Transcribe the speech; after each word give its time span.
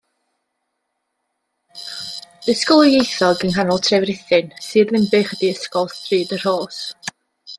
Ysgol 2.53 2.81
ddwyieithog 2.83 3.45
yng 3.47 3.53
nghanol 3.53 3.83
tref 3.89 4.07
Rhuthun, 4.09 4.49
Sir 4.69 4.91
Ddinbych 4.93 5.35
ydy 5.37 5.53
Ysgol 5.53 5.93
Stryd 5.99 6.37
y 6.39 6.41
Rhos. 6.45 6.81